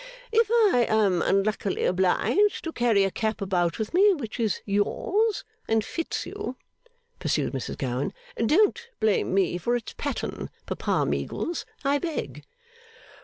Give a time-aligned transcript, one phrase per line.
[0.31, 5.43] 'If I am unluckily obliged to carry a cap about with me, which is yours
[5.67, 6.57] and fits you,'
[7.19, 12.43] pursued Mrs Gowan, 'don't blame me for its pattern, Papa Meagles, I beg!